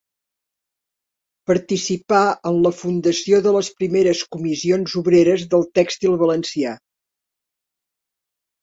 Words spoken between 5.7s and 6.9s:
tèxtil valencià.